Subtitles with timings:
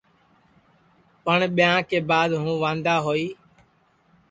[1.23, 3.27] پٹؔ ٻیاں کے بعد ہوں واندا ہوئی